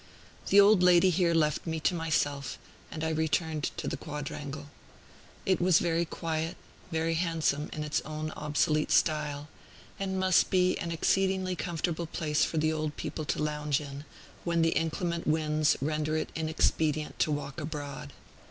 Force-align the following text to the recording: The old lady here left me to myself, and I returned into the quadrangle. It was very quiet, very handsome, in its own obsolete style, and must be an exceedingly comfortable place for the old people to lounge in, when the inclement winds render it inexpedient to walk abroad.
The 0.47 0.59
old 0.59 0.81
lady 0.81 1.11
here 1.11 1.35
left 1.35 1.67
me 1.67 1.79
to 1.81 1.93
myself, 1.93 2.57
and 2.89 3.03
I 3.03 3.11
returned 3.11 3.69
into 3.71 3.87
the 3.87 3.97
quadrangle. 3.97 4.71
It 5.45 5.61
was 5.61 5.77
very 5.77 6.05
quiet, 6.05 6.57
very 6.91 7.13
handsome, 7.13 7.69
in 7.71 7.83
its 7.83 8.01
own 8.01 8.31
obsolete 8.31 8.89
style, 8.89 9.47
and 9.99 10.19
must 10.19 10.49
be 10.49 10.75
an 10.79 10.91
exceedingly 10.91 11.55
comfortable 11.55 12.07
place 12.07 12.43
for 12.43 12.57
the 12.57 12.73
old 12.73 12.97
people 12.97 13.25
to 13.25 13.43
lounge 13.43 13.79
in, 13.79 14.03
when 14.43 14.63
the 14.63 14.69
inclement 14.71 15.27
winds 15.27 15.77
render 15.81 16.17
it 16.17 16.31
inexpedient 16.33 17.19
to 17.19 17.31
walk 17.31 17.61
abroad. 17.61 18.11